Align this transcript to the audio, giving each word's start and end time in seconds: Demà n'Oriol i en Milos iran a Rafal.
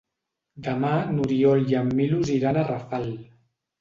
Demà 0.67 0.93
n'Oriol 1.17 1.63
i 1.73 1.79
en 1.83 1.93
Milos 2.01 2.33
iran 2.39 2.59
a 2.59 2.65
Rafal. 2.71 3.11